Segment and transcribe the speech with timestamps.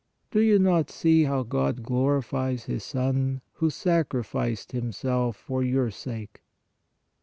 [0.31, 5.91] Do you not see how God glorified His Son, who sacrificed Him self for your
[5.91, 6.41] sake?